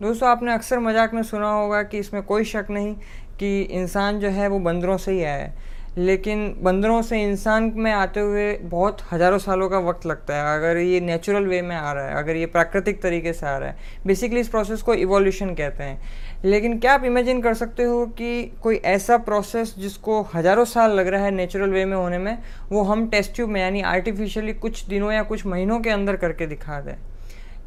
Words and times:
दोस्तों, 0.00 0.28
आपने 0.28 0.52
अक्सर 0.52 0.78
मज़ाक 0.78 1.14
में 1.14 1.22
सुना 1.22 1.50
होगा 1.52 1.82
कि 1.82 1.98
इसमें 1.98 2.22
कोई 2.22 2.44
शक 2.44 2.66
नहीं 2.70 2.94
कि 3.38 3.60
इंसान 3.62 4.20
जो 4.20 4.28
है 4.28 4.46
वो 4.48 4.58
बंदरों 4.58 4.96
से 4.96 5.12
ही 5.12 5.22
आया 5.22 5.34
है। 5.34 5.68
लेकिन 5.98 6.54
बंदरों 6.62 7.00
से 7.02 7.20
इंसान 7.22 7.72
में 7.76 7.90
आते 7.92 8.20
हुए 8.20 8.52
बहुत 8.62 8.98
हज़ारों 9.12 9.38
सालों 9.38 9.68
का 9.68 9.78
वक्त 9.78 10.06
लगता 10.06 10.34
है, 10.34 10.56
अगर 10.56 10.76
ये 10.76 11.00
नेचुरल 11.00 11.46
वे 11.46 11.60
में 11.62 11.74
आ 11.76 11.92
रहा 11.92 12.04
है, 12.04 12.14
अगर 12.14 12.36
ये 12.36 12.46
प्राकृतिक 12.46 13.02
तरीके 13.02 13.32
से 13.32 13.46
आ 13.46 13.56
रहा 13.58 13.68
है। 13.68 13.76
बेसिकली 14.06 14.40
इस 14.40 14.48
प्रोसेस 14.48 14.82
को 14.82 14.94
इवोल्यूशन 14.94 15.54
कहते 15.54 15.84
हैं। 15.84 16.00
लेकिन 16.44 16.78
क्या 16.78 16.94
आप 16.94 17.04
इमेजिन 17.04 17.42
कर 17.42 17.54
सकते 17.54 17.82
हो 17.82 18.04
कि 18.08 18.44
कोई 18.62 18.76
ऐसा 18.86 19.16
प्रोसेस 19.18 19.74
जिसको 19.78 20.20
हज़ारों 20.34 20.64
साल 20.64 20.92
लग 20.92 21.08
रहा 21.08 21.24
है 21.24 21.30
नेचुरल 21.30 21.70
वे 21.70 21.84
में 21.84 21.96
होने 21.96 22.18
में, 22.18 22.36
वो 22.70 22.82
हम 22.82 23.06
टेस्ट 23.08 23.34
ट्यूब 23.34 23.50
में, 23.50 23.60
यानी 23.60 23.80
आर्टिफिशियली 23.82 24.52
कुछ 24.54 24.84
दिनों 24.86 25.12
या 25.12 25.22
कुछ 25.22 25.46
महीनों 25.46 25.80
के 25.80 25.90
अंदर 25.90 26.16
करके 26.16 26.46
दिखा 26.46 26.80
दें। 26.80 26.94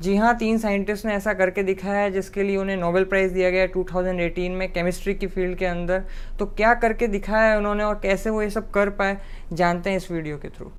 जी 0.01 0.15
हाँ 0.15 0.35
तीन 0.37 0.57
साइंटिस्ट 0.57 1.05
ने 1.05 1.13
ऐसा 1.13 1.33
करके 1.33 1.63
दिखाया 1.63 1.99
है, 1.99 2.11
जिसके 2.11 2.43
लिए 2.43 2.57
उन्हें 2.57 2.75
नोबेल 2.77 3.03
प्राइज़ 3.05 3.33
दिया 3.33 3.49
गया 3.49 3.67
2018 3.67 4.49
में 4.51 4.71
केमिस्ट्री 4.73 5.13
की 5.15 5.27
फ़ील्ड 5.27 5.57
के 5.57 5.65
अंदर। 5.65 6.03
तो 6.39 6.45
क्या 6.47 6.73
करके 6.75 7.07
दिखाया 7.07 7.51
है 7.51 7.57
उन्होंने 7.57 7.83
और 7.83 7.99
कैसे 8.03 8.29
वो 8.29 8.41
ये 8.41 8.49
सब 8.49 8.69
कर 8.71 8.89
पाए, 8.91 9.17
जानते 9.53 9.89
हैं 9.89 9.97
इस 9.97 10.11
वीडियो 10.11 10.37
के 10.37 10.49
थ्रू 10.49 10.71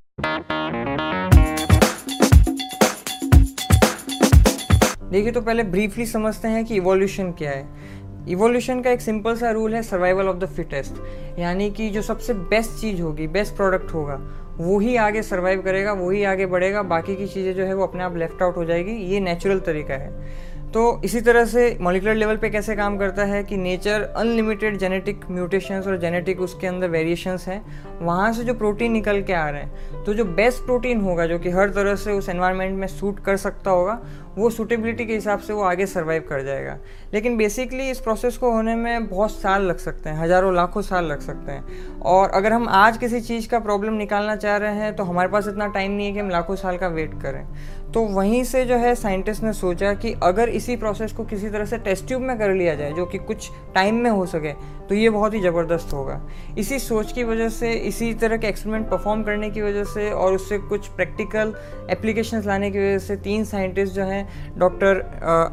देखिए 5.10 5.32
तो 5.32 5.40
पहले 5.40 5.62
ब्रीफली 5.62 6.06
समझते 6.06 6.48
हैं 6.48 6.64
कि 6.64 6.76
इवोल्यूशन 6.76 7.32
क्या 7.32 7.50
है। 7.50 7.92
इवोल्यूशन 8.28 8.80
का 8.82 8.90
एक 8.90 9.00
सिंपल 9.00 9.36
सा 9.36 9.50
रूल 9.50 9.74
है 9.74 9.82
सर्वाइवल 9.82 10.28
ऑफ़ 10.28 10.36
द 10.36 10.46
फिटेस्ट 10.46 11.38
यानी 11.38 11.70
कि 11.70 11.88
जो 11.90 12.02
सबसे 12.02 12.34
बेस्ट 12.34 12.80
चीज़ 12.80 13.02
होगी 13.02 13.26
बेस्ट 13.28 13.56
प्रोडक्ट 13.56 13.94
होगा 13.94 14.14
वो 14.56 14.78
ही 14.78 14.96
आगे 14.96 15.22
सर्वाइव 15.22 15.62
करेगा 15.62 15.92
वही 15.94 16.22
आगे 16.24 16.46
बढ़ेगा, 16.46 16.82
बाकी 16.84 17.16
की 17.16 17.26
चीज़ें 17.26 17.54
जो 17.54 17.64
है 17.64 17.74
वो 17.74 17.86
अपने 17.86 18.02
आप 18.04 18.16
लेफ़्ट 18.16 18.42
आउट 18.42 18.56
हो 18.56 18.64
जाएगी, 18.64 18.92
ये 19.04 19.20
नेचुरल 19.20 19.60
तरीका 19.60 19.94
है। 19.94 20.52
तो 20.72 21.00
इसी 21.04 21.20
तरह 21.20 21.44
से 21.44 21.76
मॉलिकुलर 21.80 22.14
लेवल 22.14 22.36
पे 22.36 22.48
कैसे 22.50 22.74
काम 22.76 22.96
करता 22.98 23.24
है 23.24 23.42
कि 23.44 23.56
नेचर 23.56 24.02
अनलिमिटेड 24.16 24.76
जेनेटिक 24.78 25.20
म्यूटेशंस 25.30 25.86
और 25.86 25.98
जेनेटिक 25.98 26.40
उसके 26.40 26.66
अंदर 26.66 26.88
वेरिएशंस 26.88 27.46
हैं, 27.48 27.60
वहाँ 28.00 28.32
से 28.32 28.44
जो 28.44 28.54
प्रोटीन 28.54 28.92
निकल 28.92 29.22
के 29.22 29.32
आ 29.32 29.48
रहे 29.48 29.62
हैं 29.62 30.02
तो 30.04 30.14
जो 30.14 30.24
बेस्ट 30.24 30.64
प्रोटीन 30.64 31.00
होगा, 31.00 31.26
जो 31.26 31.38
कि 31.38 31.50
हर 31.50 31.70
तरह 31.70 31.94
से 31.96 32.12
उस 32.12 32.28
एनवायरनमेंट 32.28 32.78
में 32.78 32.86
सूट 32.88 33.20
कर 33.20 33.36
सकता 33.36 33.70
होगा 33.70 34.00
वो 34.36 34.50
सूटेबिलिटी 34.50 35.04
के 35.06 35.14
हिसाब 35.14 35.38
से 35.38 35.52
वो 35.52 35.62
आगे 35.62 35.86
सर्वाइव 35.86 36.24
कर 36.28 36.42
जाएगा। 36.44 36.76
लेकिन 37.14 37.36
बेसिकली 37.36 37.88
इस 37.90 38.00
प्रोसेस 38.00 38.36
को 38.36 38.50
होने 38.52 38.74
में 38.76 39.06
बहुत 39.08 39.30
साल 39.32 39.62
लग 39.62 39.78
सकते 39.78 40.10
हैं, 40.10 40.18
हज़ारों, 40.18 40.54
लाखों 40.54 40.82
साल 40.82 41.04
लग 41.04 41.20
सकते 41.20 41.52
हैं। 41.52 42.00
और 42.02 42.30
अगर 42.30 42.52
हम 42.52 42.68
आज 42.70 42.96
किसी 42.98 43.20
चीज़ 43.20 43.48
का 43.48 43.58
प्रॉब्लम 43.60 43.94
निकालना 43.94 44.36
चाह 44.36 44.56
रहे 44.56 44.74
हैं 44.74 44.94
तो 44.96 45.04
हमारे 45.04 45.28
पास 45.28 45.48
इतना 45.48 45.66
टाइम 45.68 45.92
नहीं 45.92 46.06
है 46.06 46.12
कि 46.12 46.18
हम 46.18 46.30
लाखों 46.30 46.56
साल 46.56 46.76
का 46.76 46.88
वेट 46.90 47.20
करें। 47.22 47.46
तो 47.92 48.00
वहीं 48.04 48.42
से 48.44 48.64
जो 48.64 48.76
है 48.76 48.94
साइंटिस्ट 48.94 49.42
ने 49.42 49.52
सोचा 49.52 49.92
कि 49.94 50.14
अगर 50.22 50.48
इसी 50.50 50.76
प्रोसेस 50.76 51.12
को 51.12 51.24
किसी 51.24 51.48
तरह 51.48 51.64
से 51.64 51.78
टेस्ट 51.78 52.06
ट्यूब 52.06 52.22
में 52.22 52.38
कर 52.38 52.52
लिया 52.52 52.74
जाए, 52.74 52.92
जो 52.92 53.04
कि 53.06 53.18
कुछ 53.20 53.50
टाइम 53.74 53.94
में 53.96 54.10
हो 54.10 54.24
सके 54.26 54.52
तो 54.84 54.94
ये 54.94 55.10
बहुत 55.10 55.34
ही 55.34 55.40
ज़बरदस्त 55.40 55.92
होगा। 55.92 56.20
इसी 56.58 56.78
सोच 56.78 57.12
की 57.12 57.22
वजह 57.24 57.48
से, 57.48 57.70
इसी 57.72 58.12
तरह 58.14 58.36
के 58.36 58.46
एक्सपेरिमेंट 58.46 58.88
परफॉर्म 58.90 59.22
करने 59.22 59.50
की 59.50 59.62
वजह 59.62 59.84
से, 59.84 60.10
और 60.10 60.32
उससे 60.34 60.58
कुछ 60.60 60.88
प्रैक्टिकल 60.88 61.54
एप्लीकेशन 61.90 62.42
लाने 62.46 62.70
की 62.70 62.78
वजह 62.78 62.98
से 62.98 63.16
तीन 63.18 63.44
साइंटिस्ट 63.44 63.94
जो 63.94 64.02
हैं 64.02 64.23
doctor 64.58 65.00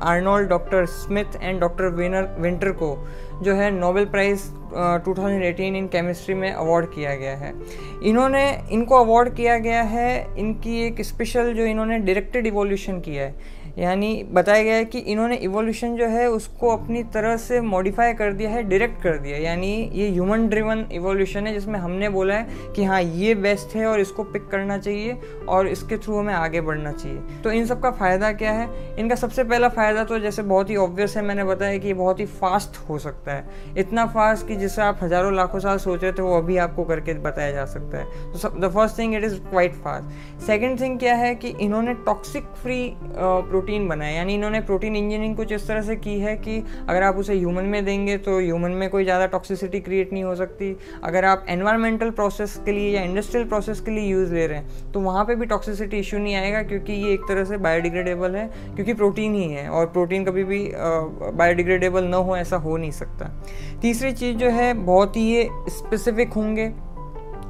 Arnold, 0.04 0.50
doctor 0.50 0.86
Smith 0.86 1.42
and 1.42 1.60
doctor 1.60 1.88
Winner, 1.92 2.36
Winter 2.40 2.72
को, 2.72 2.96
जो 3.44 3.54
है 3.54 3.70
नोबेल 3.72 4.06
प्राइज़ 4.06 4.50
2018 5.06 5.76
इन 5.76 5.88
केमिस्ट्री 5.88 6.36
में 6.36 6.52
अवार्ड 6.52 6.86
किया 6.86 7.16
गया 7.16 7.36
है। 7.38 7.54
इन्होंने, 8.04 8.44
इनको 8.72 8.96
अवार्ड 8.96 9.34
किया 9.36 9.58
गया 9.58 9.82
है, 9.84 10.12
इनकी 10.38 10.82
एक 10.82 11.02
स्पेशल 11.02 11.54
जो 11.54 11.66
इन्होंने 11.66 11.98
डायरेक्टेड 12.00 12.48
इवोल्यूशन 12.48 13.00
किया 13.00 13.24
है 13.24 13.60
यानी 13.78 14.12
बताया 14.32 14.64
गया 14.64 14.76
है 14.76 14.86
कि 14.86 15.00
इन्होंने 15.02 15.36
इवोल्यूशन 15.38 15.96
जो 15.98 16.08
है 16.08 16.28
उसको 16.30 16.70
अपनी 16.70 17.04
तरह 17.14 17.36
से 17.38 17.60
मॉडिफाई 17.64 18.14
कर 18.14 18.34
दिया 18.34 18.50
है 18.50 18.64
डायरेक्ट 18.64 19.02
कर 19.04 19.18
दिया 19.18 19.38
यानी 19.40 19.72
ये 19.94 20.10
ह्यूमन 20.10 20.48
ड्रिवन 20.50 20.86
इवोल्यूशन 20.92 21.48
है, 21.48 21.54
जिसमें 21.54 21.80
हमने 21.80 22.10
बोला 22.10 22.36
है 22.36 22.74
कि 22.76 22.84
हाँ 22.84 23.02
ये 23.02 23.36
बेस्ट 23.38 23.76
है 23.76 23.86
और 23.88 24.00
इसको 24.00 24.24
पिक 24.24 24.48
करना 24.50 24.78
चाहिए 24.78 25.18
और 25.50 25.68
इसके 25.68 25.98
थ्रू 25.98 26.18
हमें 26.18 26.34
आगे 26.34 26.62
बढ़ना 26.62 26.92
चाहिए। 26.92 27.42
तो 27.44 27.52
इन 27.52 27.66
सब 27.66 27.82
का 27.82 27.92
फ़ायदा 27.92 28.32
क्या 28.34 28.52
है? 28.52 28.68
इनका 29.00 29.16
सबसे 29.16 29.44
पहला 29.44 29.70
फ़ायदा 29.70 30.04
तो 30.04 30.20
जैसे 30.20 30.44
बहुत 30.44 30.70
ही 30.70 30.76
ऑब्वियस 30.78 31.18
है, 31.18 31.24
मैंने 31.24 31.44
बताया 31.44 31.78
कि 31.78 31.88
ये 31.88 31.94
बहुत 31.94 32.20
ही 32.20 32.26
फास्ट 32.26 32.78
हो 32.90 32.98
सकता 33.00 33.34
है। 33.34 33.74
इतना 33.78 34.06
फास्ट 34.08 34.48
कि 34.48 34.56
जिससे 34.56 34.82
आप 34.82 35.00
हज़ारों 35.04 35.34
लाखों 35.36 35.60
साल 35.60 35.78
सोच 35.80 36.04
रहे 36.04 36.12
थे, 36.12 36.22
वो 36.22 36.38
अभी 36.38 36.58
आपको 36.60 36.84
करके 36.86 37.14
बताया 37.22 37.52
जा 37.52 37.66
सकता 37.68 37.98
है। 37.98 38.32
तो 38.34 38.50
the 38.60 38.72
first 38.72 38.98
thing 39.00 39.16
it 39.16 39.24
is 39.24 39.40
quite 39.42 39.76
fast 39.84 40.46
second 40.46 40.80
thing 40.82 41.00
क्या 41.00 41.16
है 41.16 41.34
कि 41.36 41.50
इन्होंने 41.62 41.94
टॉक्सिक 42.06 42.44
फ्री 42.62 42.80
प्रोटीन 43.62 43.88
बनाया 43.88 44.12
यानी 44.12 44.34
इन्होंने 44.34 44.60
प्रोटीन 44.62 44.96
इंजीनियरिंग 44.96 45.36
कुछ 45.36 45.52
इस 45.52 45.68
तरह 45.68 45.82
से 45.82 45.96
की 45.96 46.18
है 46.20 46.36
कि 46.38 46.58
अगर 46.90 47.04
आप 47.04 47.18
उसे 47.18 47.34
ह्यूमन 47.34 47.66
में 47.66 47.84
देंगे 47.86 48.18
तो 48.18 48.40
ह्यूमन 48.40 48.72
में 48.72 48.90
कोई 48.90 49.04
ज़्यादा 49.04 49.26
टॉक्सिसिटी 49.28 49.80
क्रिएट 49.80 50.14
नहीं 50.14 50.24
हो 50.24 50.34
सकती। 50.36 50.76
अगर 51.04 51.26
आप 51.26 51.46
एनवायरमेंटल 51.50 52.10
प्रोसेस 52.12 52.60
के 52.66 52.72
लिए 52.72 52.90
या 52.90 53.04
इंडस्ट्रियल 53.04 53.48
प्रोसेस 53.48 53.82
के 53.82 53.92
लिए 53.92 54.06
यूज़ 54.06 54.34
ले 54.34 54.48
रहे 54.48 54.58
हैं 54.58 54.92
तो 54.92 55.00
वहाँ 55.02 55.26
पर 55.26 55.36
भी 55.36 55.46
टॉक्सिसिटी 55.46 56.00
इशू 56.00 56.18
नहीं 56.18 56.36
आएगा 56.36 56.62
क्योंकि 56.64 56.94
ये 56.96 57.14
एक 57.14 57.28
तरह 57.30 57.46
से 57.46 57.58
बायोडिग्रेडेबल 57.60 58.36
है, 58.36 58.50
क्योंकि 58.76 58.94
प्रोटीन 58.94 59.36
ही 59.36 59.48
है 59.48 59.70
और 59.70 59.86
प्रोटीन 59.88 60.26
कभी 60.26 60.44
भी 60.44 60.68
बायोडिग्रेडेबल 60.74 62.04
ना 62.06 62.18
हो 62.20 62.38
ऐसा 62.38 62.58
हो 62.58 62.78
नहीं 62.78 62.92
सकता। 62.94 63.32
तीसरी 63.82 64.12
चीज़ 64.14 64.38
जो 64.38 64.50
है, 64.50 64.74
बहुत 64.76 65.18
ही 65.18 65.30
ये 65.32 65.50
स्पेसिफिक 65.70 66.34
होंगे। 66.34 66.72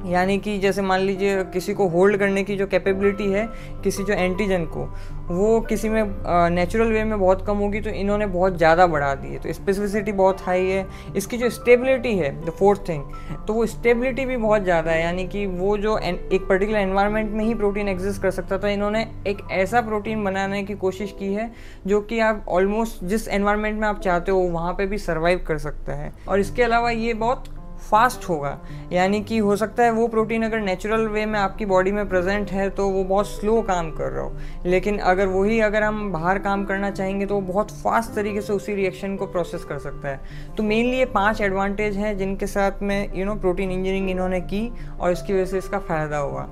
यानी 0.06 0.36
कि 0.38 0.58
जैसे 0.58 0.82
मान 0.82 1.00
लीजिए 1.00 1.42
किसी 1.52 1.74
को 1.74 1.86
होल्ड 1.88 2.16
करने 2.16 2.42
की 2.44 2.56
जो 2.56 2.66
कैपेबिलिटी 2.66 3.26
है, 3.32 3.46
किसी 3.84 4.04
जो 4.04 4.14
एंटीजन 4.14 4.64
को 4.66 4.84
वो 5.32 5.60
किसी 5.62 5.88
में 5.88 6.02
नेचुरल 6.50 6.92
वे 6.92 7.02
में 7.04 7.18
बहुत 7.18 7.44
कम 7.46 7.56
होगी 7.56 7.80
तो 7.80 7.90
इन्होंने 7.92 8.26
बहुत 8.28 8.56
ज़्यादा 8.58 8.86
बढ़ा 8.86 9.14
दी 9.14 9.28
है। 9.28 9.38
तो 9.38 9.52
स्पेसिफिसिटी 9.52 10.12
बहुत 10.14 10.40
हाई 10.42 10.66
है। 10.66 10.86
इसकी 11.16 11.38
जो 11.38 11.50
स्टेबिलिटी 11.50 12.16
है 12.16 12.30
द 12.44 12.50
फोर्थ 12.50 12.88
थिंग 12.88 13.02
तो 13.46 13.54
वो 13.54 13.66
स्टेबिलिटी 13.68 14.24
भी 14.26 14.36
बहुत 14.38 14.62
ज़्यादा 14.62 14.90
है। 14.90 15.02
यानी 15.02 15.26
कि 15.28 15.46
वो 15.48 15.76
जो 15.78 15.96
एक 15.98 16.46
पर्टिकुलर 16.48 16.78
एनवायरनमेंट 16.78 17.30
में 17.30 17.44
ही 17.44 17.54
प्रोटीन 17.54 17.88
एग्जिस्ट 17.88 18.22
कर 18.22 18.30
सकता 18.30 18.58
था। 18.58 18.68
इन्होंने 18.68 19.06
एक 19.26 19.42
ऐसा 19.52 19.80
प्रोटीन 19.82 20.24
बनाने 20.24 20.62
की 20.62 20.74
कोशिश 20.76 21.14
की 21.18 21.32
है, 21.34 21.50
जो 21.86 22.00
कि 22.02 22.18
आप 22.20 22.44
ऑलमोस्ट 22.50 23.04
जिस 23.04 23.28
एनवायरनमेंट 23.30 23.80
में 23.80 23.88
आप 23.88 24.00
चाहते 24.00 24.32
हो, 24.32 24.38
वहाँ 24.40 24.72
पर 24.72 24.86
भी 24.86 24.98
सर्वाइव 25.00 25.44
कर 25.48 25.58
सकता 25.60 25.94
है। 25.94 26.12
और 26.28 26.40
इसके 26.40 26.62
अलावा 26.62 26.90
ये 26.90 27.14
बहुत 27.16 27.44
फास्ट 27.92 28.28
होगा। 28.28 28.58
यानी 28.92 29.20
कि 29.22 29.38
हो 29.38 29.56
सकता 29.56 29.84
है 29.84 29.90
वो 29.90 30.06
प्रोटीन 30.08 30.42
अगर 30.42 30.60
नेचुरल 30.60 31.06
वे 31.08 31.24
में 31.26 31.38
आपकी 31.40 31.66
बॉडी 31.66 31.92
में 31.92 32.08
प्रेजेंट 32.08 32.50
है 32.50 32.68
तो 32.70 32.88
वो 32.88 33.04
बहुत 33.04 33.28
स्लो 33.28 33.60
काम 33.62 33.90
कर 33.90 34.10
रहा 34.10 34.24
हो। 34.24 34.36
लेकिन 34.66 34.98
अगर 35.00 35.26
वही 35.28 35.60
अगर 35.60 35.82
हम 35.82 36.10
बाहर 36.12 36.38
काम 36.38 36.64
करना 36.64 36.90
चाहेंगे 36.90 37.26
तो 37.26 37.34
वो 37.34 37.40
बहुत 37.42 37.70
फास्ट 37.72 38.14
तरीके 38.14 38.40
से 38.40 38.52
उसी 38.52 38.74
रिएक्शन 38.74 39.16
को 39.16 39.26
प्रोसेस 39.26 39.64
कर 39.64 39.78
सकता 39.78 40.08
है। 40.08 40.20
तो 40.56 40.62
मेनली 40.62 40.98
ये 40.98 41.04
पाँच 41.14 41.40
एडवांटेज 41.40 41.96
हैं 41.96 42.16
जिनके 42.18 42.46
साथ 42.46 42.82
में 42.82 43.12
यू 43.14 43.24
नो 43.24 43.34
प्रोटीन 43.36 43.70
इंजीनियरिंग 43.70 44.10
इन्होंने 44.10 44.40
की 44.42 44.68
और 45.00 45.12
इसकी 45.12 45.32
वजह 45.32 45.44
से 45.44 45.58
इसका 45.58 45.78
फ़ायदा 45.80 46.18
हुआ। 46.18 46.42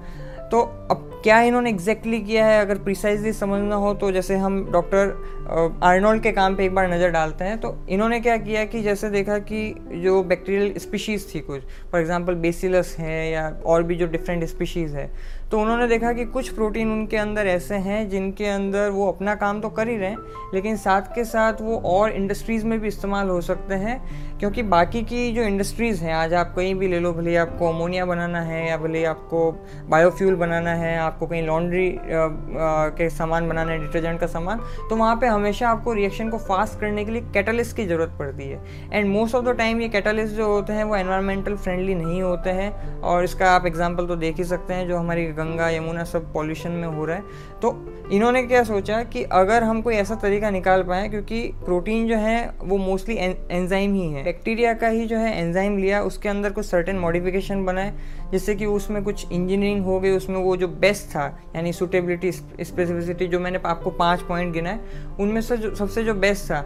तो 0.42 0.60
अब 0.90 1.09
क्या 1.24 1.40
इन्होंने 1.40 1.70
एग्जैक्टली 1.70 2.10
exactly 2.10 2.28
किया 2.28 2.46
है? 2.46 2.60
अगर 2.60 2.78
प्रिसाइजली 2.78 3.32
समझना 3.32 3.74
हो 3.74 3.92
तो 3.94 4.10
जैसे 4.12 4.36
हम 4.36 4.64
डॉक्टर 4.72 5.78
आर्नोल्ड 5.82 6.22
के 6.22 6.30
काम 6.32 6.54
पे 6.56 6.64
एक 6.64 6.74
बार 6.74 6.90
नज़र 6.92 7.10
डालते 7.10 7.44
हैं 7.44 7.58
तो 7.60 7.74
इन्होंने 7.88 8.20
क्या 8.20 8.36
किया 8.36 8.64
कि 8.64 8.80
जैसे 8.82 9.10
देखा 9.10 9.38
कि 9.38 9.62
जो 9.94 10.22
बैक्टीरियल 10.22 10.72
स्पीशीज़ 10.78 11.26
थी 11.34 11.40
कुछ 11.40 11.62
फॉर 11.92 12.00
एग्जांपल 12.00 12.34
बेसिलस 12.44 12.94
है 12.98 13.30
या 13.30 13.48
और 13.66 13.82
भी 13.82 13.96
जो 13.96 14.06
डिफरेंट 14.06 14.44
स्पीशीज़ 14.44 14.96
है 14.96 15.10
तो 15.50 15.60
उन्होंने 15.60 15.86
देखा 15.88 16.12
कि 16.12 16.24
कुछ 16.24 16.48
प्रोटीन 16.48 16.90
उनके 16.92 17.16
अंदर 17.16 17.46
ऐसे 17.46 17.74
हैं 17.76 18.08
जिनके 18.08 18.46
अंदर 18.46 18.90
वो 18.90 19.06
अपना 19.08 19.34
काम 19.34 19.60
तो 19.60 19.68
कर 19.68 19.88
ही 19.88 19.96
रहे 19.96 20.08
हैं, 20.10 20.18
लेकिन 20.54 20.76
साथ 20.76 21.14
के 21.14 21.24
साथ 21.24 21.60
वो 21.60 21.76
और 21.86 22.10
इंडस्ट्रीज़ 22.10 22.66
में 22.66 22.78
भी 22.80 22.88
इस्तेमाल 22.88 23.28
हो 23.28 23.40
सकते 23.40 23.74
हैं, 23.74 24.00
क्योंकि 24.38 24.62
बाकी 24.64 25.02
की 25.02 25.32
जो 25.32 25.42
इंडस्ट्रीज़ 25.42 26.02
हैं, 26.04 26.12
आज 26.14 26.34
आप 26.34 26.52
कहीं 26.56 26.74
भी 26.74 26.88
ले 26.88 27.00
लो, 27.00 27.12
भले 27.12 27.34
आपको 27.36 27.68
अमोनिया 27.68 28.04
बनाना 28.06 28.40
है 28.42 28.68
या 28.68 28.76
भले 28.76 29.04
आपको 29.04 29.50
बायोफ्यूल 29.88 30.34
बनाना 30.34 30.74
है, 30.74 30.96
आपको 30.98 31.26
कहीं 31.26 31.42
लॉन्ड्री 31.42 31.90
के 32.00 33.08
सामान 33.10 33.48
बनाना 33.48 33.72
है, 33.72 33.78
डिटर्जेंट 33.80 34.20
का 34.20 34.26
सामान 34.28 34.60
तो 34.90 34.96
वहाँ 34.96 35.16
पर 35.16 35.26
हमेशा 35.26 35.68
आपको 35.68 35.92
रिएक्शन 35.92 36.30
को 36.30 36.38
फास्ट 36.38 36.80
करने 36.80 37.04
के 37.04 37.12
लिए 37.12 37.22
कैटलिस्ट 37.34 37.76
की 37.76 37.86
ज़रूरत 37.86 38.14
पड़ती 38.18 38.48
है। 38.48 38.60
And 38.92 39.08
most 39.08 39.34
of 39.34 39.44
the 39.44 39.56
time 39.58 39.80
ये 39.80 39.88
कैटलिस्ट 39.88 40.34
जो 40.36 40.46
होते 40.46 40.72
हैं, 40.72 40.84
वो 40.84 40.96
एनवायरमेंटल 40.96 41.56
फ्रेंडली 41.56 41.94
नहीं 41.96 42.22
होते 42.22 42.50
हैं, 42.52 43.00
और 43.00 43.24
इसका 43.24 43.50
आप 43.50 43.66
एग्ज़ाम्पल 43.66 44.06
तो 44.06 44.16
देख 44.16 44.36
ही 44.38 44.44
सकते 44.46 44.74
हैं, 44.74 44.88
जो 44.88 44.96
हमारी 44.96 45.26
गंगा, 45.40 45.68
यमुना 45.70 46.04
सब 46.04 46.32
पॉल्यूशन 46.32 46.70
में 46.70 46.88
हो 46.88 47.04
रहा 47.04 47.16
है। 47.16 47.22
तो 47.62 47.74
इन्होंने 48.12 48.42
क्या 48.42 48.62
सोचा 48.64 49.02
कि 49.02 49.22
अगर 49.22 49.62
हम 49.62 49.80
कोई 49.82 49.94
ऐसा 49.94 50.14
तरीका 50.14 50.50
निकाल 50.50 50.82
पाए, 50.82 51.08
क्योंकि 51.08 51.40
प्रोटीन 51.64 52.08
जो 52.08 52.16
है, 52.16 52.54
वो 52.58 52.76
मोस्टली 52.76 53.16
एंजाइम 53.16 53.94
ही 53.94 54.08
है। 54.08 54.24
बैक्टीरिया 54.24 54.72
का 54.74 54.88
ही 54.88 55.06
जो 55.06 55.16
है 55.16 55.38
एंजाइम 55.38 55.78
लिया, 55.78 56.02
उसके 56.02 56.28
अंदर 56.28 56.52
कुछ 56.52 56.66
सर्टेन 56.66 56.98
मॉडिफिकेशन 56.98 57.64
बनाए, 57.64 57.92
जिससे 58.32 58.54
कि 58.54 58.66
उसमें 58.66 59.02
कुछ 59.04 59.32
इंजीनियरिंग 59.32 59.84
हो 59.84 60.00
गई, 60.00 60.10
उसमें 60.10 60.36
वो 60.36 60.56
जो 60.56 60.68
बेस्ट 60.68 61.08
था, 61.08 61.26
यानी 61.56 61.72
सुटेबिलिटी 61.72 62.32
स्पेसिफिसिटी 62.32 63.26
जो 63.26 63.40
मैंने 63.40 63.60
आपको 63.66 63.90
पाँच 63.90 64.20
पॉइंट 64.20 64.52
गिना 64.52 64.70
है, 64.70 64.80
उनमें 65.20 65.40
से 65.40 65.56
जो, 65.56 65.74
सबसे 65.74 66.04
जो 66.04 66.14
बेस्ट 66.14 66.44
था, 66.44 66.64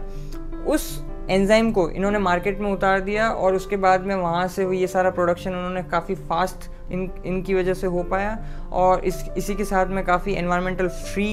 उस 0.67 1.03
एंजाइम 1.29 1.71
को 1.71 1.89
इन्होंने 1.89 2.19
मार्केट 2.19 2.59
में 2.59 2.71
उतार 2.71 2.99
दिया, 2.99 3.29
और 3.29 3.55
उसके 3.55 3.77
बाद 3.77 4.01
में 4.01 4.15
वहाँ 4.15 4.47
से 4.47 4.65
ये 4.77 4.87
सारा 4.87 5.09
प्रोडक्शन 5.09 5.55
उन्होंने 5.55 5.83
काफ़ी 5.83 6.15
फास्ट 6.15 6.69
इन, 6.91 7.09
इनकी 7.25 7.53
वजह 7.53 7.73
से 7.73 7.87
हो 7.87 8.03
पाया। 8.03 8.37
और 8.73 9.05
इस, 9.05 9.23
इसी 9.37 9.55
के 9.55 9.65
साथ 9.65 9.85
में 9.87 10.03
काफ़ी 10.05 10.33
एनवायरमेंटल 10.33 10.87
फ्री 10.87 11.31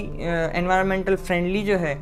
एनवायरमेंटल 0.55 1.17
फ्रेंडली 1.17 1.63
जो 1.63 1.77
है, 1.77 1.99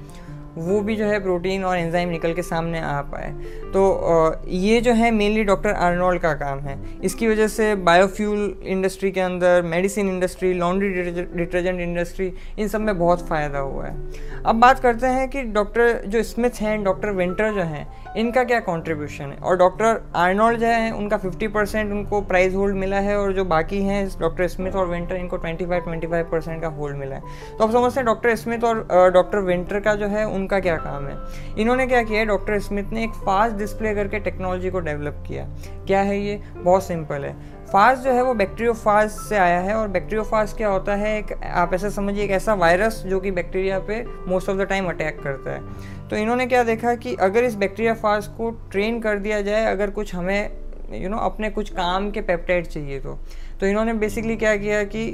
वो 0.50 0.81
भी 0.81 0.94
जो 0.97 1.06
है 1.06 1.19
प्रोटीन 1.23 1.64
और 1.64 1.76
एंजाइम 1.76 2.08
निकल 2.08 2.32
के 2.35 2.43
सामने 2.43 2.81
आ 2.81 3.00
पाए। 3.02 3.31
तो 3.73 4.43
ये 4.49 4.81
जो 4.81 4.93
है 4.93 5.11
मेनली 5.11 5.44
डॉक्टर 5.44 5.70
आर्नोल्ड 5.70 6.20
का 6.23 6.32
काम 6.35 6.58
है। 6.58 6.76
इसकी 7.05 7.29
वजह 7.29 7.49
से 7.49 7.75
बायोफ्यूल 7.75 8.62
इंडस्ट्री 8.64 9.11
के 9.11 9.20
अंदर 9.20 9.62
medicine 9.62 10.08
industry 10.08 10.53
laundry 10.55 10.88
detergent 10.88 11.81
industry 11.81 12.32
इन 12.58 12.69
सब 12.69 12.81
में 12.81 12.99
बहुत 12.99 13.26
फ़ायदा 13.29 13.58
हुआ 13.58 13.87
है। 13.87 14.43
अब 14.43 14.56
बात 14.56 14.79
करते 14.79 15.06
हैं 15.06 15.29
कि 15.29 15.43
डॉक्टर 15.53 16.03
जो 16.06 16.23
स्मिथ 16.23 16.61
हैं 16.61 16.82
डॉक्टर 16.85 17.11
विंटर 17.12 17.53
जो 17.53 17.62
हैं 17.62 17.87
इनका 18.16 18.42
क्या 18.44 18.58
कॉन्ट्रीब्यूशन 18.60 19.24
है? 19.24 19.36
और 19.36 19.56
डॉक्टर 19.56 20.00
आर्नोल्ड 20.16 20.58
जो 20.58 20.66
है, 20.66 20.90
उनका 20.90 21.16
50 21.16 21.48
परसेंट 21.48 21.92
उनको 21.92 22.20
प्राइज 22.20 22.54
होल्ड 22.54 22.76
मिला 22.76 22.96
है 22.96 23.16
और 23.16 23.32
जो 23.32 23.44
बाकी 23.44 23.82
हैं 23.82 24.08
डॉक्टर 24.20 24.48
स्मिथ 24.48 24.72
और 24.72 24.86
विंटर 24.86 25.16
इनको 25.16 25.38
25 25.38 25.80
25 25.80 26.24
परसेंट 26.30 26.60
का 26.62 26.68
होल्ड 26.68 26.96
मिला 26.96 27.16
है। 27.16 27.22
तो 27.58 27.64
आप 27.64 27.70
समझते 27.70 28.00
हैं 28.00 28.06
डॉक्टर 28.06 28.34
स्मिथ 28.34 28.64
और 28.64 29.10
डॉक्टर 29.14 29.38
विंटर 29.38 29.80
का 29.80 29.94
जो 29.94 30.06
है, 30.06 30.24
उनका 30.26 30.60
क्या 30.60 30.76
काम 30.76 31.06
है? 31.06 31.16
इन्होंने 31.58 31.86
क्या 31.86 32.02
किया 32.02 32.24
डॉक्टर 32.24 32.58
स्मिथ 32.58 32.92
ने 32.92 33.04
एक 33.04 33.10
फास्ट 33.10 33.56
डिस्प्ले 33.56 33.94
करके 33.94 34.18
टेक्नोलॉजी 34.18 34.70
को 34.70 34.80
डेवलप 34.80 35.24
किया। 35.28 35.48
क्या 35.86 36.00
है 36.00 36.20
ये? 36.20 36.40
बहुत 36.56 36.84
सिंपल 36.84 37.24
है। 37.24 37.59
फास्ट 37.72 38.02
जो 38.02 38.11
है 38.11 38.22
वो 38.22 38.32
बैक्टीरियोफाज 38.34 39.11
से 39.11 39.37
आया 39.37 39.58
है 39.61 39.75
और 39.75 39.88
बैक्टीरियोफाज 39.88 40.52
क्या 40.52 40.69
होता 40.69 40.94
है 40.94 41.17
एक 41.19 41.32
आप 41.44 41.75
ऐसा 41.75 41.88
समझिए 41.88 42.22
एक 42.25 42.31
ऐसा 42.31 42.55
वायरस 42.55 43.02
जो 43.06 43.20
कि 43.20 43.31
बैक्टीरिया 43.31 43.78
पे 43.78 44.02
most 44.28 44.49
of 44.49 44.56
the 44.58 44.62
time 44.62 44.88
attack 44.88 45.20
करता 45.22 45.50
है। 45.50 46.08
तो 46.08 46.17
इन्होंने 46.17 46.46
क्या 46.46 46.62
देखा 46.64 46.94
कि 46.94 47.14
अगर 47.20 47.44
इस 47.44 47.55
बैक्टीरिया 47.55 47.94
फाज 47.94 48.26
को 48.26 48.50
ट्रेन 48.70 49.00
कर 49.00 49.19
दिया 49.19 49.40
जाए 49.40 49.64
अगर 49.67 49.90
कुछ 49.90 50.14
हमें 50.14 50.50
यू 50.93 50.99
you 50.99 51.11
नो 51.11 51.17
know, 51.17 51.26
अपने 51.26 51.50
कुछ 51.50 51.70
काम 51.70 52.11
के 52.11 52.20
पेप्टाइड 52.20 52.67
चाहिए 52.67 53.00
तो। 53.00 53.19
तो 53.60 53.66
इन्होंने 53.66 53.92
बेसिकली 53.92 54.36
क्या 54.36 54.56
किया 54.56 54.82
कि 54.84 55.10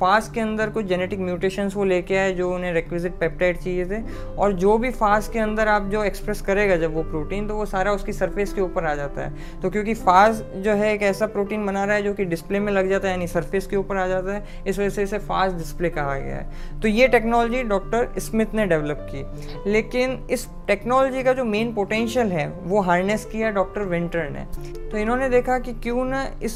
फास्ट 0.00 0.32
के 0.34 0.40
अंदर 0.40 0.70
कुछ 0.70 0.86
जेनेटिक 0.86 1.20
म्यूटेशंस 1.20 1.74
वो 1.76 1.84
लेके 1.84 2.16
आए 2.16 2.32
जो 2.32 2.50
उन्हें 2.54 2.72
रिक्विजिट 2.72 3.12
पेप्टाइड 3.12 3.58
चाहिए 3.58 3.84
थे 3.86 4.00
और 4.36 4.52
जो 4.52 4.76
भी 4.78 4.90
फास्ट 4.90 5.32
के 5.32 5.38
अंदर 5.38 5.68
आप 5.68 5.88
जो 5.90 6.04
एक्सप्रेस 6.04 6.40
करेगा 6.40 6.76
जब 6.76 6.94
वो 6.94 7.02
प्रोटीन 7.02 7.48
तो 7.48 7.54
वो 7.54 7.66
सारा 7.66 7.92
उसकी 7.92 8.12
सरफेस 8.12 8.52
के 8.52 8.60
ऊपर 8.60 8.84
आ 8.84 8.94
जाता 8.94 9.22
है। 9.22 9.60
तो 9.62 9.70
क्योंकि 9.70 9.94
फास्ट 9.94 10.54
जो 10.56 10.72
है 10.72 10.92
एक 10.94 11.02
ऐसा 11.02 11.26
प्रोटीन 11.26 11.66
बना 11.66 11.84
रहा 11.84 11.96
है 11.96 12.02
जो 12.02 12.14
कि 12.14 12.24
डिस्प्ले 12.24 12.60
में 12.60 12.72
लग 12.72 12.88
जाता 12.88 13.08
है, 13.08 13.14
यानी 13.14 13.26
सरफेस 13.26 13.66
के 13.66 13.76
ऊपर 13.76 13.96
आ 13.96 14.06
जाता 14.06 14.32
है, 14.32 14.64
इस 14.66 14.78
वजह 14.78 14.88
से 14.88 15.02
इसे 15.02 15.18
फास्ट 15.18 15.56
डिस्प्ले 15.56 15.90
कहा 15.90 16.18
गया 16.18 16.36
है। 16.36 16.80
तो 16.80 16.88
ये 16.88 17.08
टेक्नोलॉजी 17.08 17.62
डॉक्टर 17.64 18.08
स्मिथ 18.18 18.54
ने 18.54 18.66
डेवलप 18.66 19.06
की। 19.10 19.70
लेकिन 19.70 20.18
इस 20.30 20.46
टेक्नोलॉजी 20.66 21.22
का 21.22 21.32
जो 21.32 21.44
मेन 21.44 21.72
पोटेंशियल 21.74 22.32
है, 22.32 22.48
वो 22.48 22.80
हार्नेस 22.80 23.24
किया 23.24 23.50
डॉक्टर 23.50 23.82
विंटर 23.82 24.28
ने। 24.30 24.44
तो 24.90 24.98
इन्होंने 24.98 25.28
देखा 25.28 25.58
कि 25.58 25.72
क्यों 25.72 26.04
ना 26.04 26.26
इस 26.42 26.52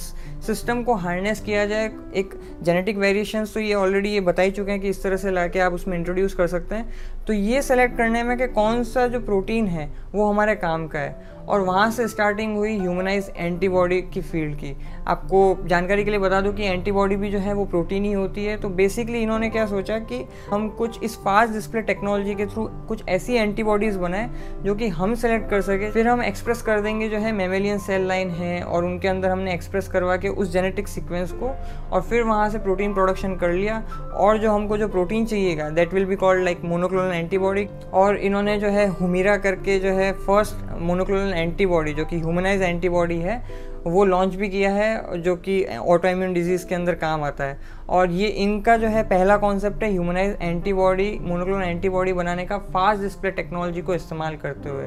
सिस्टम 0.46 0.82
को 0.82 0.94
हार्नेस 1.11 1.41
किया 1.41 1.65
जाए, 1.67 1.91
एक 2.15 2.35
जेनेटिक 2.62 2.97
वेरिएशन 2.97 3.45
तो 3.45 3.61
ये 3.61 3.75
ऑलरेडी 3.75 4.09
ये 4.09 4.21
बता 4.23 4.43
ही 4.43 4.51
चुके 4.51 4.73
हैं 4.73 4.81
कि 4.81 4.89
इस 4.89 5.03
तरह 5.03 5.17
से 5.17 5.31
ला 5.31 5.43
आप 5.65 5.73
उसमें 5.73 5.97
इंट्रोड्यूस 5.99 6.35
कर 6.35 6.47
सकते 6.47 6.75
हैं। 6.75 7.25
तो 7.27 7.33
ये 7.33 7.62
सेलेक्ट 7.62 7.97
करने 7.97 8.23
में 8.23 8.37
कि 8.39 8.47
कौन 8.49 8.83
सा 8.85 9.07
जो 9.07 9.21
प्रोटीन 9.21 9.67
है, 9.69 9.91
वो 10.15 10.29
हमारे 10.29 10.55
काम 10.57 10.87
का 10.87 10.99
है। 10.99 11.40
और 11.50 11.61
वहाँ 11.61 11.91
से 11.91 12.06
स्टार्टिंग 12.08 12.56
हुई 12.56 12.76
ह्यूमनाइज 12.79 13.31
एंटीबॉडी 13.37 14.00
की 14.05 14.20
फ़ील्ड 14.23 14.55
की। 14.56 14.75
आपको 15.06 15.41
जानकारी 15.67 16.05
के 16.05 16.11
लिए 16.11 16.19
बता 16.20 16.41
दूँ 16.41 16.52
कि 16.55 16.64
एंटीबॉडी 16.64 17.17
भी 17.17 17.31
जो 17.31 17.38
है 17.38 17.52
वो 17.52 17.64
प्रोटीन 17.64 18.05
ही 18.05 18.12
होती 18.12 18.44
है। 18.44 18.56
तो 18.56 18.69
बेसिकली 18.70 19.23
इन्होंने 19.23 19.49
क्या 19.50 19.67
सोचा 19.67 19.99
कि 20.00 20.25
हम 20.50 20.69
कुछ 20.69 21.02
इस 21.02 21.17
फास्ट 21.19 21.52
डिस्प्ले 21.52 21.82
टेक्नोलॉजी 21.82 22.35
के 22.35 22.47
थ्रू 22.47 22.69
कुछ 22.88 23.02
ऐसी 23.08 23.35
एंटीबॉडीज़ 23.35 23.99
बनाएँ 23.99 24.31
जो 24.64 24.75
कि 24.75 24.88
हम 24.91 25.14
सेलेक्ट 25.14 25.49
कर 25.50 25.61
सके। 25.62 25.91
फिर 25.91 26.08
हम 26.08 26.23
एक्सप्रेस 26.23 26.62
कर 26.62 26.81
देंगे 26.81 27.08
जो 27.08 27.19
है 27.19 27.32
मेमेलियन 27.32 27.79
सेल 27.79 28.06
लाइन 28.08 28.31
है 28.31 28.62
और 28.62 28.85
उनके 28.85 29.08
अंदर 29.08 29.31
हमने 29.31 29.55
एक्सप्रेस 29.55 29.88
करवा 29.88 30.17
के 30.17 30.29
उस 30.29 30.53
जेनेटिक 30.53 30.88
सिक्वेंस 30.88 31.32
को 31.32 31.50
और 31.93 32.03
फिर 32.03 32.23
वहाँ 32.23 32.49
से 32.50 32.58
प्रोटीन 32.58 32.94
प्रोडक्शन 32.94 33.37
कर 33.37 33.53
लिया। 33.53 33.82
और 34.14 34.38
जो 34.38 34.53
हमको 34.53 34.76
जो 34.79 34.88
प्रोटीन 34.88 35.26
चाहिएगा 35.26 35.69
that 35.70 35.93
will 35.94 36.05
be 36.05 36.17
called 36.17 36.44
like 36.44 36.64
monoclonal 36.64 37.14
antibody 37.14 37.67
और 37.93 38.17
इन्होंने 38.19 38.58
जो 38.58 38.69
है 38.69 38.87
हुमीरा 38.91 39.37
करके 39.38 39.79
जो 39.79 39.93
है 39.93 40.12
फ़र्स्ट 40.17 40.69
मोनोक्लोनल 40.81 41.35
एंटीबॉडी 41.35 41.93
जो 41.93 42.05
कि 42.05 42.19
ह्यूमनाइज 42.19 42.62
एंटीबॉडी 42.62 43.19
है, 43.19 43.43
वो 43.87 44.05
लॉन्च 44.05 44.35
भी 44.35 44.49
किया 44.49 44.71
है, 44.73 45.21
जो 45.23 45.35
कि 45.37 45.65
ऑटो 45.65 46.09
इम्यून 46.09 46.32
डिज़ीज़ 46.35 46.67
के 46.67 46.75
अंदर 46.75 46.94
काम 46.94 47.23
आता 47.25 47.44
है। 47.44 47.59
और 47.88 48.11
ये 48.12 48.27
इनका 48.29 48.77
जो 48.77 48.88
है 48.88 49.03
पहला 49.05 49.37
कॉन्सेप्ट 49.37 49.82
है 49.82 49.91
ह्यूमनाइज 49.91 50.37
एंटीबॉडी 50.41 51.11
मोनोक्लोनल 51.23 51.65
एंटीबॉडी 51.65 52.12
बनाने 52.12 52.44
का 52.47 52.59
फास्ट 52.59 53.03
डिस्प्ले 53.03 53.31
टेक्नोलॉजी 53.31 53.82
को 53.82 53.94
इस्तेमाल 53.94 54.37
करते 54.37 54.69
हुए। 54.69 54.87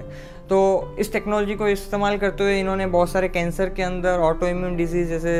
तो 0.49 0.95
इस 0.99 1.11
टेक्नोलॉजी 1.13 1.55
को 1.55 1.67
इस्तेमाल 1.67 2.17
करते 2.17 2.43
हुए 2.43 2.59
इन्होंने 2.59 2.85
बहुत 2.87 3.09
सारे 3.09 3.27
कैंसर 3.29 3.69
के 3.69 3.83
अंदर 3.83 4.19
ऑटो 4.21 4.47
इम्यून 4.47 4.75
डिज़ीज़ 4.77 5.09
जैसे 5.09 5.35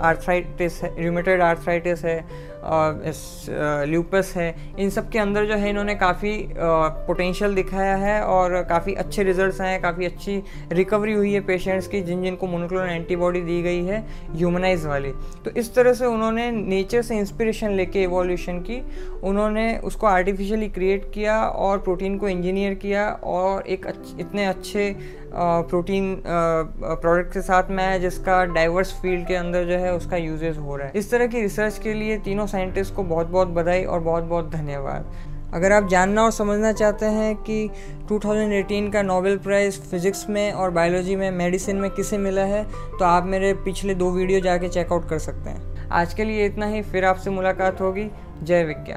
आर्थराइटिस 0.00 0.82
है 0.82 0.94
र्यूमेटेड 0.98 1.42
आर्थराइटिस 1.42 2.04
है 2.04 2.18
ल्यूपस 2.64 4.32
है। 4.36 4.54
इन 4.78 4.90
सब 4.90 5.08
के 5.10 5.18
अंदर 5.18 5.44
जो 5.46 5.54
है 5.54 5.70
इन्होंने 5.70 5.94
काफ़ी 5.96 6.32
पोटेंशियल 6.56 7.54
दिखाया 7.54 7.96
है 7.96 8.20
और 8.24 8.62
काफ़ी 8.64 8.94
अच्छे 8.94 9.22
रिजल्ट्स 9.22 9.60
आए 9.60 9.72
हैं। 9.72 9.80
काफ़ी 9.82 10.06
अच्छी 10.06 10.42
रिकवरी 10.72 11.12
हुई 11.12 11.32
है 11.32 11.40
पेशेंट्स 11.42 11.86
की 11.88 12.00
जिन 12.02 12.22
जिनको 12.22 12.46
मोनोक्लोनल 12.46 12.90
एंटीबॉडी 12.90 13.40
दी 13.42 13.60
गई 13.62 13.84
है 13.84 14.04
ह्यूमनाइज 14.30 14.86
वाली। 14.86 15.12
तो 15.44 15.50
इस 15.52 15.74
तरह 15.74 15.92
से 15.92 16.06
उन्होंने 16.06 16.50
नेचर 16.50 17.02
से 17.02 17.18
इंस्पिरेशन 17.18 17.70
लेके 17.72 18.02
एवोल्यूशन 18.02 18.58
की। 18.60 18.80
उन्होंने 19.24 19.76
उसको 19.84 20.06
आर्टिफिशियली 20.06 20.68
क्रिएट 20.70 21.10
किया 21.14 21.40
और 21.40 21.78
प्रोटीन 21.80 22.18
को 22.18 22.28
इंजीनियर 22.28 22.74
किया 22.76 23.08
और 23.24 23.66
एक 23.66 23.86
अच्छ, 23.86 24.20
इतने 24.20 24.46
अच्छे 24.46 24.94
प्रोटीन 25.36 26.22
प्रोडक्ट 26.26 27.32
के 27.32 27.40
साथ 27.42 27.70
में 27.70 27.82
आया 27.84 27.96
जिसका 27.98 28.44
डाइवर्स 28.46 28.92
फ़ील्ड 29.02 29.26
के 29.26 29.34
अंदर 29.34 29.64
जो 29.64 29.78
है 29.78 29.94
उसका 29.94 30.16
यूजेस 30.16 30.56
हो 30.58 30.76
रहा 30.76 30.86
है। 30.86 30.92
इस 30.96 31.10
तरह 31.10 31.26
की 31.26 31.40
रिसर्च 31.40 31.78
के 31.78 31.94
लिए 31.94 32.18
तीनों 32.18 32.46
साइंटिस्ट 32.54 32.94
को 32.94 33.02
बहुत 33.04 33.26
बहुत 33.28 33.48
बधाई 33.50 33.84
और 33.84 34.00
बहुत 34.00 34.24
बहुत 34.24 34.50
धन्यवाद। 34.50 35.12
अगर 35.54 35.72
आप 35.72 35.88
जानना 35.88 36.22
और 36.22 36.30
समझना 36.32 36.72
चाहते 36.72 37.06
हैं 37.08 37.34
कि 37.38 37.68
2018 38.08 38.90
का 38.92 39.02
नोबेल 39.02 39.36
प्राइज़ 39.38 39.78
फिज़िक्स 39.82 40.28
में 40.28 40.52
और 40.52 40.70
बायोलॉजी 40.70 41.16
में, 41.16 41.30
मेडिसिन 41.32 41.76
में 41.76 41.90
किसे 41.90 42.18
मिला 42.18 42.44
है 42.44 42.64
तो 42.98 43.04
आप 43.04 43.26
मेरे 43.26 43.52
पिछले 43.64 43.94
दो 43.94 44.10
वीडियो 44.12 44.40
जाके 44.40 44.68
चेकआउट 44.68 45.08
कर 45.08 45.18
सकते 45.20 45.50
हैं। 45.50 45.88
आज 45.92 46.14
के 46.14 46.24
लिए 46.24 46.46
इतना 46.46 46.66
ही, 46.66 46.82
फिर 46.82 47.04
आपसे 47.04 47.30
मुलाकात 47.30 47.80
होगी। 47.80 48.10
जय 48.42 48.64
विज्ञान। 48.64 48.96